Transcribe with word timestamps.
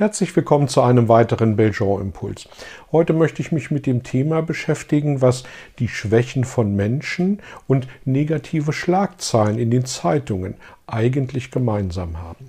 Herzlich 0.00 0.34
willkommen 0.34 0.66
zu 0.66 0.80
einem 0.80 1.08
weiteren 1.08 1.56
Belgian 1.56 2.00
Impuls. 2.00 2.48
Heute 2.90 3.12
möchte 3.12 3.42
ich 3.42 3.52
mich 3.52 3.70
mit 3.70 3.84
dem 3.84 4.02
Thema 4.02 4.40
beschäftigen, 4.40 5.20
was 5.20 5.44
die 5.78 5.88
Schwächen 5.88 6.44
von 6.44 6.74
Menschen 6.74 7.42
und 7.66 7.86
negative 8.06 8.72
Schlagzeilen 8.72 9.58
in 9.58 9.70
den 9.70 9.84
Zeitungen 9.84 10.54
eigentlich 10.86 11.50
gemeinsam 11.50 12.16
haben. 12.16 12.46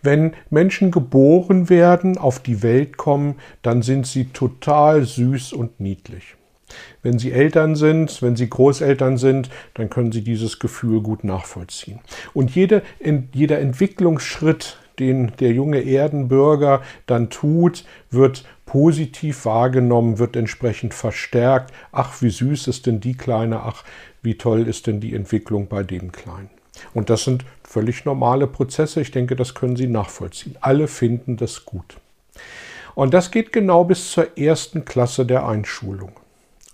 Wenn 0.00 0.32
Menschen 0.48 0.90
geboren 0.90 1.68
werden, 1.68 2.16
auf 2.16 2.38
die 2.38 2.62
Welt 2.62 2.96
kommen, 2.96 3.34
dann 3.60 3.82
sind 3.82 4.06
sie 4.06 4.28
total 4.32 5.04
süß 5.04 5.52
und 5.52 5.80
niedlich. 5.80 6.34
Wenn 7.02 7.18
Sie 7.18 7.32
Eltern 7.32 7.76
sind, 7.76 8.22
wenn 8.22 8.36
Sie 8.36 8.48
Großeltern 8.48 9.18
sind, 9.18 9.50
dann 9.74 9.90
können 9.90 10.12
Sie 10.12 10.22
dieses 10.22 10.60
Gefühl 10.60 11.02
gut 11.02 11.24
nachvollziehen. 11.24 12.00
Und 12.32 12.54
jede, 12.54 12.82
jeder 13.34 13.58
Entwicklungsschritt, 13.58 14.78
den 14.98 15.32
der 15.40 15.52
junge 15.52 15.80
Erdenbürger 15.80 16.82
dann 17.06 17.30
tut, 17.30 17.84
wird 18.10 18.44
positiv 18.66 19.44
wahrgenommen, 19.46 20.18
wird 20.18 20.36
entsprechend 20.36 20.94
verstärkt. 20.94 21.72
Ach, 21.92 22.22
wie 22.22 22.30
süß 22.30 22.68
ist 22.68 22.86
denn 22.86 23.00
die 23.00 23.16
Kleine, 23.16 23.60
ach, 23.60 23.84
wie 24.22 24.36
toll 24.36 24.68
ist 24.68 24.86
denn 24.86 25.00
die 25.00 25.14
Entwicklung 25.14 25.66
bei 25.66 25.82
dem 25.82 26.12
Kleinen. 26.12 26.50
Und 26.94 27.10
das 27.10 27.24
sind 27.24 27.44
völlig 27.64 28.04
normale 28.04 28.46
Prozesse. 28.46 29.00
Ich 29.00 29.10
denke, 29.10 29.36
das 29.36 29.54
können 29.54 29.76
Sie 29.76 29.86
nachvollziehen. 29.86 30.56
Alle 30.60 30.88
finden 30.88 31.36
das 31.36 31.64
gut. 31.64 31.96
Und 32.94 33.14
das 33.14 33.30
geht 33.30 33.52
genau 33.52 33.84
bis 33.84 34.12
zur 34.12 34.38
ersten 34.38 34.84
Klasse 34.84 35.26
der 35.26 35.46
Einschulung. 35.46 36.12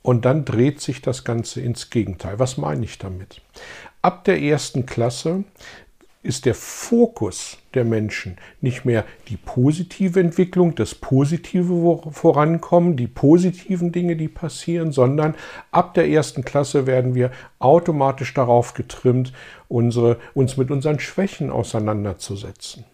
Und 0.03 0.25
dann 0.25 0.45
dreht 0.45 0.81
sich 0.81 1.03
das 1.03 1.25
Ganze 1.25 1.61
ins 1.61 1.91
Gegenteil. 1.91 2.39
Was 2.39 2.57
meine 2.57 2.85
ich 2.85 2.99
damit? 2.99 3.41
Ab 4.03 4.25
der 4.25 4.41
ersten 4.41 4.87
Klasse 4.87 5.45
ist 6.27 6.45
der 6.45 6.55
Fokus 6.55 7.59
der 7.75 7.85
Menschen 7.85 8.37
nicht 8.61 8.85
mehr 8.85 9.05
die 9.29 9.37
positive 9.37 10.21
Entwicklung, 10.21 10.75
das 10.75 10.95
positive 10.95 12.01
Vorankommen, 12.11 12.97
die 12.97 13.07
positiven 13.07 13.93
Dinge, 13.93 14.17
die 14.17 14.29
passieren, 14.29 14.93
sondern 14.93 15.35
ab 15.71 15.95
der 15.95 16.09
ersten 16.09 16.45
Klasse 16.45 16.87
werden 16.87 17.15
wir 17.15 17.31
automatisch 17.59 18.35
darauf 18.35 18.75
getrimmt, 18.75 19.33
unsere, 19.69 20.19
uns 20.35 20.57
mit 20.57 20.71
unseren 20.71 20.99
Schwächen 20.99 21.51
auseinanderzusetzen. 21.51 22.85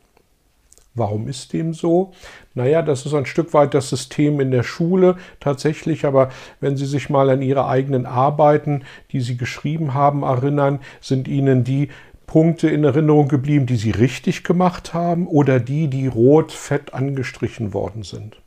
Warum 0.95 1.27
ist 1.27 1.55
dem 1.55 1.73
so? 1.73 2.13
Naja, 2.55 2.83
das 2.83 3.07
ist 3.07 3.15
ein 3.15 3.25
Stück 3.25 3.55
weit 3.55 3.73
das 3.73 3.89
System 3.89 4.41
in 4.41 4.51
der 4.51 4.63
Schule 4.63 5.17
tatsächlich, 5.41 6.05
aber 6.05 6.31
wenn 6.61 6.77
Sie 6.77 6.85
sich 6.85 7.09
mal 7.09 7.31
an 7.31 7.41
Ihre 7.41 7.67
eigenen 7.67 8.05
Arbeiten, 8.05 8.83
die 9.11 9.23
Sie 9.23 9.39
geschrieben 9.39 9.95
haben, 9.95 10.23
erinnern, 10.23 10.81
sind 11.01 11.29
Ihnen 11.29 11.65
die 11.65 11.89
Punkte 12.33 12.71
in 12.71 12.83
Erinnerung 12.83 13.29
geblieben, 13.29 13.67
die 13.67 13.77
Sie 13.77 13.91
richtig 13.91 14.43
gemacht 14.43 14.95
haben 14.95 15.27
oder 15.27 15.61
die, 15.61 15.89
die 15.89 16.07
rot 16.07 16.51
fett 16.51 16.95
angestrichen 16.95 17.75
worden 17.75 18.05
sind. 18.05 18.41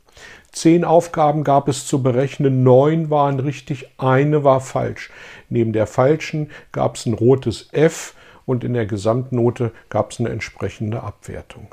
Zehn 0.50 0.84
Aufgaben 0.84 1.44
gab 1.44 1.68
es 1.68 1.86
zu 1.86 2.02
berechnen, 2.02 2.64
neun 2.64 3.10
waren 3.10 3.38
richtig, 3.38 3.88
eine 3.96 4.42
war 4.42 4.60
falsch. 4.60 5.12
Neben 5.50 5.72
der 5.72 5.86
falschen 5.86 6.50
gab 6.72 6.96
es 6.96 7.06
ein 7.06 7.14
rotes 7.14 7.68
F 7.70 8.14
und 8.44 8.64
in 8.64 8.74
der 8.74 8.86
Gesamtnote 8.86 9.70
gab 9.88 10.10
es 10.10 10.18
eine 10.18 10.30
entsprechende 10.30 11.04
Abwertung. 11.04 11.68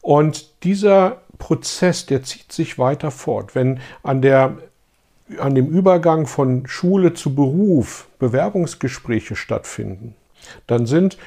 Und 0.00 0.64
dieser 0.64 1.20
Prozess, 1.36 2.06
der 2.06 2.22
zieht 2.22 2.50
sich 2.50 2.78
weiter 2.78 3.10
fort. 3.10 3.54
Wenn 3.54 3.80
an 4.02 4.22
der 4.22 4.56
an 5.38 5.54
dem 5.54 5.66
Übergang 5.66 6.26
von 6.26 6.66
Schule 6.66 7.12
zu 7.12 7.34
Beruf 7.34 8.08
Bewerbungsgespräche 8.18 9.36
stattfinden, 9.36 10.14
dann 10.66 10.86
sind 10.86 11.18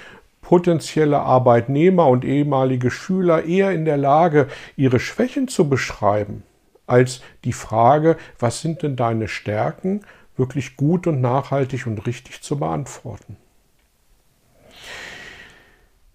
potenzielle 0.42 1.20
Arbeitnehmer 1.20 2.08
und 2.08 2.26
ehemalige 2.26 2.90
Schüler 2.90 3.46
eher 3.46 3.72
in 3.72 3.86
der 3.86 3.98
Lage, 3.98 4.48
ihre 4.76 5.00
Schwächen 5.00 5.48
zu 5.48 5.70
beschreiben, 5.70 6.44
als 6.88 7.22
die 7.44 7.54
Frage, 7.54 8.18
was 8.40 8.62
sind 8.62 8.82
denn 8.82 8.96
deine 8.96 9.28
Stärken, 9.28 10.02
wirklich 10.36 10.76
gut 10.76 11.06
und 11.06 11.22
nachhaltig 11.22 11.86
und 11.86 12.08
richtig 12.08 12.42
zu 12.42 12.58
beantworten. 12.58 13.38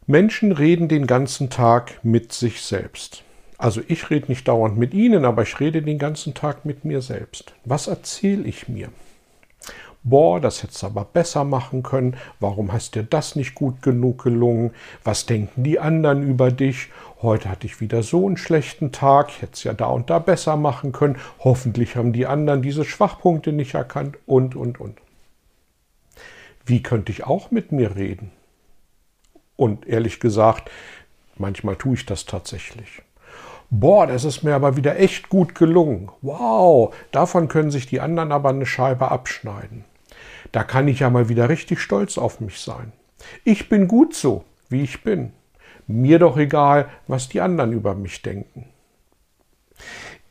Menschen 0.06 0.52
reden 0.52 0.88
den 0.88 1.06
ganzen 1.06 1.48
Tag 1.48 2.00
mit 2.02 2.32
sich 2.32 2.60
selbst. 2.60 3.22
Also 3.56 3.80
ich 3.86 4.10
rede 4.10 4.26
nicht 4.28 4.48
dauernd 4.48 4.76
mit 4.76 4.92
Ihnen, 4.92 5.24
aber 5.24 5.42
ich 5.42 5.60
rede 5.60 5.80
den 5.80 5.98
ganzen 5.98 6.34
Tag 6.34 6.64
mit 6.64 6.84
mir 6.84 7.00
selbst. 7.00 7.54
Was 7.64 7.86
erzähle 7.86 8.42
ich 8.44 8.68
mir? 8.68 8.88
Boah, 10.04 10.38
das 10.38 10.62
hättest 10.62 10.82
du 10.82 10.86
aber 10.86 11.04
besser 11.04 11.44
machen 11.44 11.82
können, 11.82 12.16
warum 12.38 12.72
hast 12.72 12.94
dir 12.94 13.02
das 13.02 13.34
nicht 13.34 13.54
gut 13.54 13.82
genug 13.82 14.22
gelungen, 14.22 14.70
was 15.02 15.26
denken 15.26 15.64
die 15.64 15.80
anderen 15.80 16.22
über 16.22 16.52
dich, 16.52 16.90
heute 17.22 17.48
hatte 17.48 17.66
ich 17.66 17.80
wieder 17.80 18.02
so 18.02 18.26
einen 18.26 18.36
schlechten 18.36 18.92
Tag, 18.92 19.30
ich 19.30 19.42
hätte 19.42 19.54
es 19.54 19.64
ja 19.64 19.72
da 19.72 19.86
und 19.86 20.10
da 20.10 20.18
besser 20.18 20.56
machen 20.56 20.92
können, 20.92 21.16
hoffentlich 21.40 21.96
haben 21.96 22.12
die 22.12 22.26
anderen 22.26 22.62
diese 22.62 22.84
Schwachpunkte 22.84 23.52
nicht 23.52 23.74
erkannt 23.74 24.18
und, 24.26 24.54
und, 24.54 24.78
und. 24.78 24.98
Wie 26.66 26.82
könnte 26.82 27.10
ich 27.10 27.24
auch 27.24 27.50
mit 27.50 27.72
mir 27.72 27.96
reden? 27.96 28.30
Und 29.56 29.86
ehrlich 29.86 30.20
gesagt, 30.20 30.70
manchmal 31.36 31.76
tue 31.76 31.94
ich 31.94 32.06
das 32.06 32.26
tatsächlich. 32.26 33.02
Boah, 33.70 34.06
das 34.06 34.24
ist 34.24 34.42
mir 34.42 34.54
aber 34.54 34.76
wieder 34.76 34.98
echt 34.98 35.28
gut 35.28 35.54
gelungen. 35.54 36.10
Wow, 36.22 36.94
davon 37.10 37.48
können 37.48 37.70
sich 37.70 37.86
die 37.86 38.00
anderen 38.00 38.32
aber 38.32 38.50
eine 38.50 38.66
Scheibe 38.66 39.10
abschneiden. 39.10 39.84
Da 40.52 40.64
kann 40.64 40.88
ich 40.88 41.00
ja 41.00 41.10
mal 41.10 41.28
wieder 41.28 41.48
richtig 41.48 41.80
stolz 41.80 42.18
auf 42.18 42.40
mich 42.40 42.60
sein. 42.60 42.92
Ich 43.44 43.68
bin 43.68 43.88
gut 43.88 44.14
so, 44.14 44.44
wie 44.68 44.82
ich 44.82 45.02
bin. 45.02 45.32
Mir 45.86 46.18
doch 46.18 46.36
egal, 46.36 46.88
was 47.06 47.28
die 47.28 47.40
anderen 47.40 47.72
über 47.72 47.94
mich 47.94 48.22
denken. 48.22 48.66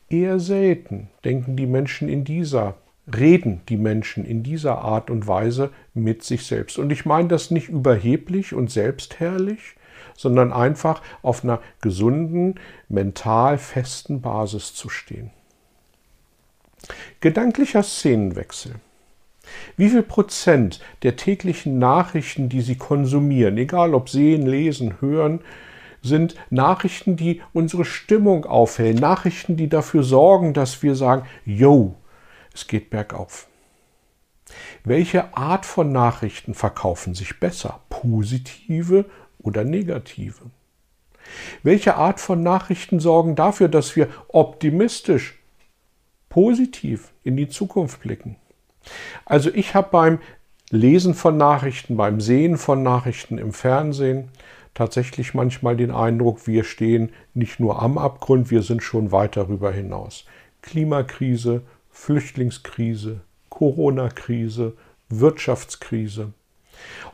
Eher 0.09 0.39
selten 0.39 1.09
denken 1.25 1.55
die 1.55 1.65
Menschen 1.65 2.07
in 2.07 2.23
dieser, 2.23 2.75
reden 3.13 3.61
die 3.69 3.77
Menschen 3.77 4.25
in 4.25 4.43
dieser 4.43 4.79
Art 4.79 5.09
und 5.09 5.27
Weise 5.27 5.71
mit 5.93 6.23
sich 6.23 6.45
selbst. 6.45 6.77
Und 6.77 6.91
ich 6.91 7.05
meine 7.05 7.27
das 7.27 7.51
nicht 7.51 7.69
überheblich 7.69 8.53
und 8.53 8.71
selbstherrlich, 8.71 9.75
sondern 10.15 10.53
einfach 10.53 11.01
auf 11.21 11.43
einer 11.43 11.61
gesunden, 11.81 12.59
mental 12.89 13.57
festen 13.57 14.21
Basis 14.21 14.73
zu 14.73 14.89
stehen. 14.89 15.31
Gedanklicher 17.19 17.83
Szenenwechsel. 17.83 18.75
Wie 19.77 19.89
viel 19.89 20.03
Prozent 20.03 20.79
der 21.03 21.15
täglichen 21.15 21.79
Nachrichten, 21.79 22.49
die 22.49 22.61
Sie 22.61 22.75
konsumieren, 22.75 23.57
egal 23.57 23.93
ob 23.93 24.09
sehen, 24.09 24.45
lesen, 24.45 25.01
hören, 25.01 25.41
sind 26.01 26.35
Nachrichten, 26.49 27.15
die 27.15 27.41
unsere 27.53 27.85
Stimmung 27.85 28.45
aufhellen, 28.45 28.97
Nachrichten, 28.97 29.55
die 29.55 29.69
dafür 29.69 30.03
sorgen, 30.03 30.53
dass 30.53 30.83
wir 30.83 30.95
sagen, 30.95 31.25
yo, 31.45 31.95
es 32.53 32.67
geht 32.67 32.89
bergauf. 32.89 33.47
Welche 34.83 35.35
Art 35.35 35.65
von 35.65 35.91
Nachrichten 35.91 36.53
verkaufen 36.53 37.15
sich 37.15 37.39
besser, 37.39 37.79
positive 37.89 39.05
oder 39.39 39.63
negative? 39.63 40.51
Welche 41.63 41.95
Art 41.95 42.19
von 42.19 42.43
Nachrichten 42.43 42.99
sorgen 42.99 43.35
dafür, 43.35 43.69
dass 43.69 43.95
wir 43.95 44.09
optimistisch, 44.27 45.39
positiv 46.29 47.13
in 47.23 47.37
die 47.37 47.47
Zukunft 47.47 48.01
blicken? 48.01 48.35
Also 49.25 49.49
ich 49.53 49.75
habe 49.75 49.89
beim 49.91 50.19
Lesen 50.69 51.13
von 51.13 51.37
Nachrichten, 51.37 51.97
beim 51.97 52.19
Sehen 52.19 52.57
von 52.57 52.81
Nachrichten 52.81 53.37
im 53.37 53.53
Fernsehen 53.53 54.29
tatsächlich 54.73 55.33
manchmal 55.33 55.77
den 55.77 55.91
Eindruck, 55.91 56.47
wir 56.47 56.63
stehen 56.63 57.11
nicht 57.33 57.59
nur 57.59 57.81
am 57.81 57.97
Abgrund, 57.97 58.49
wir 58.49 58.63
sind 58.63 58.81
schon 58.81 59.11
weit 59.11 59.37
darüber 59.37 59.71
hinaus. 59.71 60.25
Klimakrise, 60.61 61.61
Flüchtlingskrise, 61.91 63.21
Corona-Krise, 63.49 64.73
Wirtschaftskrise. 65.09 66.33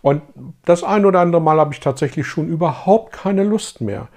Und 0.02 0.22
das 0.64 0.84
ein 0.84 1.06
oder 1.06 1.20
andere 1.20 1.42
Mal 1.42 1.60
habe 1.60 1.74
ich 1.74 1.82
tatsächlich 1.82 2.26
schon 2.26 2.48
überhaupt 2.48 3.12
keine 3.12 3.44
Lust 3.44 3.82
mehr, 3.82 4.08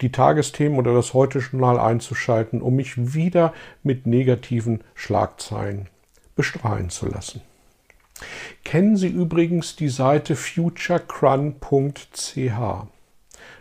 die 0.00 0.10
Tagesthemen 0.10 0.76
oder 0.76 0.92
das 0.92 1.14
Heute-Journal 1.14 1.78
einzuschalten, 1.78 2.60
um 2.60 2.74
mich 2.74 3.14
wieder 3.14 3.52
mit 3.84 4.06
negativen 4.06 4.80
Schlagzeilen 4.94 5.88
bestrahlen 6.34 6.90
zu 6.90 7.06
lassen. 7.06 7.42
Kennen 8.64 8.96
Sie 8.96 9.08
übrigens 9.08 9.76
die 9.76 9.88
Seite 9.88 10.36
futurecrun.ch? 10.36 12.86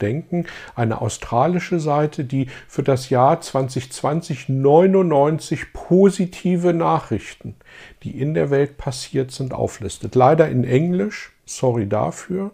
denken, 0.01 0.47
eine 0.75 1.01
australische 1.01 1.81
Seite, 1.81 2.25
die 2.25 2.49
für 2.69 2.83
das 2.83 3.11
Jahr 3.11 3.41
2020 3.41 4.49
99 4.49 5.73
positive 5.73 6.73
Nachrichten, 6.73 7.57
die 8.03 8.19
in 8.21 8.35
der 8.35 8.51
Welt 8.51 8.77
passiert 8.77 9.31
sind, 9.31 9.55
auflistet. 9.55 10.15
Leider 10.15 10.49
in 10.49 10.65
Englisch, 10.65 11.33
sorry 11.45 11.87
dafür. 11.87 12.53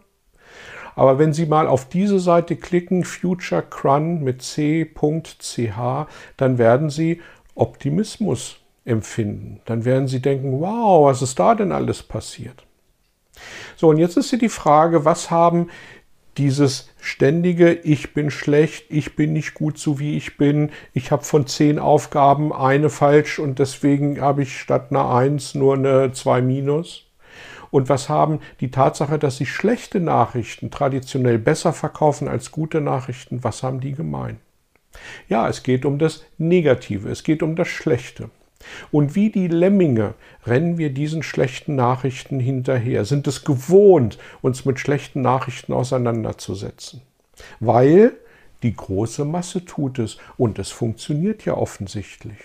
Aber 0.94 1.18
wenn 1.18 1.32
Sie 1.32 1.46
mal 1.46 1.66
auf 1.66 1.88
diese 1.88 2.20
Seite 2.20 2.56
klicken, 2.56 3.04
Future 3.04 3.62
Crun 3.62 4.22
mit 4.22 4.42
c.ch, 4.42 4.88
dann 6.36 6.58
werden 6.58 6.90
Sie 6.90 7.22
Optimismus 7.54 8.58
empfinden. 8.84 9.60
Dann 9.64 9.84
werden 9.84 10.08
Sie 10.08 10.20
denken, 10.20 10.60
wow, 10.60 11.06
was 11.06 11.22
ist 11.22 11.38
da 11.38 11.54
denn 11.54 11.72
alles 11.72 12.02
passiert? 12.02 12.66
So, 13.76 13.88
und 13.88 13.98
jetzt 13.98 14.16
ist 14.16 14.30
hier 14.30 14.38
die 14.38 14.48
Frage, 14.48 15.04
was 15.04 15.30
haben 15.30 15.68
dieses 16.38 16.90
ständige 17.00 17.72
Ich 17.72 18.14
bin 18.14 18.30
schlecht, 18.30 18.86
ich 18.88 19.16
bin 19.16 19.32
nicht 19.32 19.54
gut 19.54 19.78
so 19.78 19.98
wie 19.98 20.16
ich 20.16 20.36
bin, 20.36 20.70
ich 20.94 21.10
habe 21.10 21.24
von 21.24 21.46
zehn 21.46 21.78
Aufgaben 21.78 22.52
eine 22.52 22.90
falsch 22.90 23.38
und 23.38 23.58
deswegen 23.58 24.20
habe 24.20 24.42
ich 24.42 24.58
statt 24.58 24.86
einer 24.90 25.10
Eins 25.10 25.54
nur 25.54 25.74
eine 25.74 26.12
zwei 26.12 26.40
minus. 26.40 27.06
Und 27.70 27.88
was 27.88 28.10
haben 28.10 28.40
die 28.60 28.70
Tatsache, 28.70 29.18
dass 29.18 29.38
sich 29.38 29.50
schlechte 29.50 29.98
Nachrichten 29.98 30.70
traditionell 30.70 31.38
besser 31.38 31.72
verkaufen 31.72 32.28
als 32.28 32.50
gute 32.50 32.82
Nachrichten, 32.82 33.42
was 33.44 33.62
haben 33.62 33.80
die 33.80 33.92
gemein? 33.92 34.38
Ja, 35.28 35.48
es 35.48 35.62
geht 35.62 35.86
um 35.86 35.98
das 35.98 36.24
Negative, 36.36 37.08
es 37.08 37.22
geht 37.22 37.42
um 37.42 37.56
das 37.56 37.68
Schlechte. 37.68 38.30
Und 38.90 39.14
wie 39.14 39.30
die 39.30 39.48
Lemminge 39.48 40.14
rennen 40.46 40.78
wir 40.78 40.90
diesen 40.90 41.22
schlechten 41.22 41.74
Nachrichten 41.74 42.40
hinterher, 42.40 43.04
sind 43.04 43.26
es 43.26 43.44
gewohnt, 43.44 44.18
uns 44.40 44.64
mit 44.64 44.78
schlechten 44.78 45.20
Nachrichten 45.20 45.72
auseinanderzusetzen. 45.72 47.02
Weil 47.60 48.14
die 48.62 48.74
große 48.74 49.24
Masse 49.24 49.64
tut 49.64 49.98
es 49.98 50.18
und 50.36 50.58
es 50.58 50.70
funktioniert 50.70 51.44
ja 51.44 51.54
offensichtlich. 51.54 52.38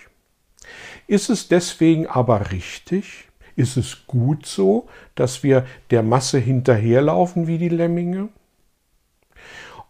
Ist 1.06 1.30
es 1.30 1.48
deswegen 1.48 2.06
aber 2.06 2.50
richtig? 2.50 3.28
Ist 3.56 3.76
es 3.76 4.06
gut 4.06 4.46
so, 4.46 4.88
dass 5.14 5.42
wir 5.42 5.66
der 5.90 6.02
Masse 6.02 6.38
hinterherlaufen 6.38 7.46
wie 7.46 7.58
die 7.58 7.68
Lemminge? 7.68 8.28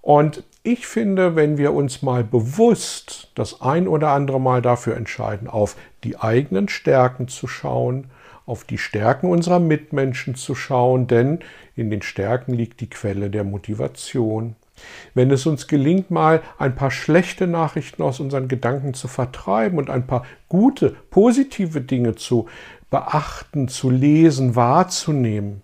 Und 0.00 0.44
ich 0.68 0.86
finde, 0.86 1.34
wenn 1.34 1.56
wir 1.56 1.72
uns 1.72 2.02
mal 2.02 2.22
bewusst 2.22 3.30
das 3.34 3.62
ein 3.62 3.88
oder 3.88 4.10
andere 4.10 4.38
Mal 4.38 4.60
dafür 4.60 4.98
entscheiden, 4.98 5.48
auf 5.48 5.76
die 6.04 6.18
eigenen 6.18 6.68
Stärken 6.68 7.26
zu 7.26 7.48
schauen, 7.48 8.08
auf 8.44 8.64
die 8.64 8.76
Stärken 8.76 9.30
unserer 9.30 9.60
Mitmenschen 9.60 10.34
zu 10.34 10.54
schauen, 10.54 11.06
denn 11.06 11.38
in 11.74 11.88
den 11.88 12.02
Stärken 12.02 12.52
liegt 12.52 12.80
die 12.82 12.90
Quelle 12.90 13.30
der 13.30 13.44
Motivation. 13.44 14.56
Wenn 15.14 15.30
es 15.30 15.46
uns 15.46 15.68
gelingt, 15.68 16.10
mal 16.10 16.42
ein 16.58 16.74
paar 16.74 16.90
schlechte 16.90 17.46
Nachrichten 17.46 18.02
aus 18.02 18.20
unseren 18.20 18.46
Gedanken 18.46 18.92
zu 18.92 19.08
vertreiben 19.08 19.78
und 19.78 19.88
ein 19.88 20.06
paar 20.06 20.26
gute, 20.50 20.94
positive 21.08 21.80
Dinge 21.80 22.14
zu 22.14 22.46
beachten, 22.90 23.68
zu 23.68 23.88
lesen, 23.88 24.54
wahrzunehmen, 24.54 25.62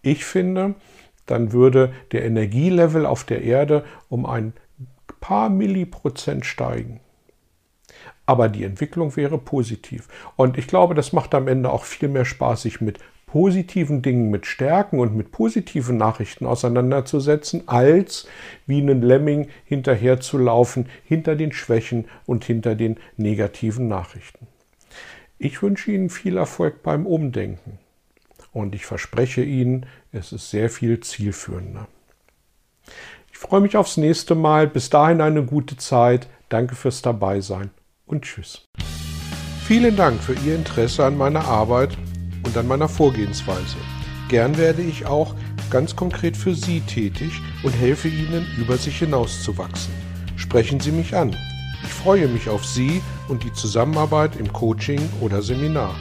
ich 0.00 0.24
finde, 0.24 0.74
dann 1.26 1.52
würde 1.52 1.92
der 2.12 2.24
Energielevel 2.24 3.06
auf 3.06 3.24
der 3.24 3.42
Erde 3.42 3.84
um 4.08 4.26
ein 4.26 4.52
paar 5.20 5.48
Milliprozent 5.48 6.44
steigen. 6.44 7.00
Aber 8.26 8.48
die 8.48 8.64
Entwicklung 8.64 9.16
wäre 9.16 9.38
positiv. 9.38 10.08
Und 10.36 10.58
ich 10.58 10.66
glaube, 10.66 10.94
das 10.94 11.12
macht 11.12 11.34
am 11.34 11.48
Ende 11.48 11.70
auch 11.70 11.84
viel 11.84 12.08
mehr 12.08 12.24
Spaß, 12.24 12.62
sich 12.62 12.80
mit 12.80 12.98
positiven 13.26 14.02
Dingen, 14.02 14.30
mit 14.30 14.44
Stärken 14.44 14.98
und 14.98 15.16
mit 15.16 15.32
positiven 15.32 15.96
Nachrichten 15.96 16.44
auseinanderzusetzen, 16.44 17.66
als 17.66 18.28
wie 18.66 18.82
einen 18.82 19.00
Lemming 19.00 19.48
hinterherzulaufen 19.64 20.86
hinter 21.04 21.34
den 21.34 21.52
Schwächen 21.52 22.04
und 22.26 22.44
hinter 22.44 22.74
den 22.74 22.98
negativen 23.16 23.88
Nachrichten. 23.88 24.46
Ich 25.38 25.62
wünsche 25.62 25.92
Ihnen 25.92 26.10
viel 26.10 26.36
Erfolg 26.36 26.82
beim 26.82 27.06
Umdenken. 27.06 27.78
Und 28.52 28.74
ich 28.74 28.86
verspreche 28.86 29.42
Ihnen, 29.42 29.86
es 30.12 30.32
ist 30.32 30.50
sehr 30.50 30.68
viel 30.68 31.00
zielführender. 31.00 31.88
Ich 33.32 33.38
freue 33.38 33.60
mich 33.60 33.76
aufs 33.76 33.96
nächste 33.96 34.34
Mal. 34.34 34.66
Bis 34.66 34.90
dahin 34.90 35.20
eine 35.20 35.44
gute 35.44 35.76
Zeit. 35.76 36.28
Danke 36.48 36.74
fürs 36.74 37.02
Dabeisein 37.02 37.70
und 38.06 38.22
tschüss. 38.24 38.68
Vielen 39.64 39.96
Dank 39.96 40.22
für 40.22 40.34
Ihr 40.34 40.54
Interesse 40.54 41.04
an 41.04 41.16
meiner 41.16 41.46
Arbeit 41.46 41.96
und 42.44 42.56
an 42.56 42.68
meiner 42.68 42.88
Vorgehensweise. 42.88 43.76
Gern 44.28 44.58
werde 44.58 44.82
ich 44.82 45.06
auch 45.06 45.34
ganz 45.70 45.96
konkret 45.96 46.36
für 46.36 46.54
Sie 46.54 46.80
tätig 46.80 47.32
und 47.62 47.72
helfe 47.72 48.08
Ihnen, 48.08 48.46
über 48.58 48.76
sich 48.76 48.98
hinauszuwachsen. 48.98 49.92
Sprechen 50.36 50.80
Sie 50.80 50.92
mich 50.92 51.16
an. 51.16 51.34
Ich 51.82 51.92
freue 51.92 52.28
mich 52.28 52.48
auf 52.48 52.64
Sie 52.64 53.00
und 53.28 53.44
die 53.44 53.52
Zusammenarbeit 53.52 54.36
im 54.36 54.52
Coaching 54.52 55.00
oder 55.20 55.40
Seminar. 55.40 55.94